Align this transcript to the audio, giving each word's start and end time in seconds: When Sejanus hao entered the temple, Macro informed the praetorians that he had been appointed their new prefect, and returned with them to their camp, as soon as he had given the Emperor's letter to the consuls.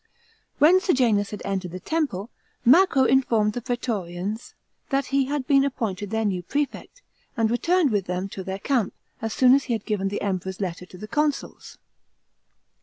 When 0.57 0.79
Sejanus 0.81 1.29
hao 1.29 1.37
entered 1.45 1.69
the 1.69 1.79
temple, 1.79 2.31
Macro 2.65 3.03
informed 3.03 3.53
the 3.53 3.61
praetorians 3.61 4.55
that 4.89 5.05
he 5.13 5.25
had 5.25 5.45
been 5.45 5.63
appointed 5.63 6.09
their 6.09 6.25
new 6.25 6.41
prefect, 6.41 7.03
and 7.37 7.51
returned 7.51 7.91
with 7.91 8.07
them 8.07 8.27
to 8.29 8.43
their 8.43 8.57
camp, 8.57 8.95
as 9.21 9.31
soon 9.31 9.53
as 9.53 9.65
he 9.65 9.73
had 9.73 9.85
given 9.85 10.07
the 10.07 10.23
Emperor's 10.23 10.59
letter 10.59 10.87
to 10.87 10.97
the 10.97 11.07
consuls. 11.07 11.77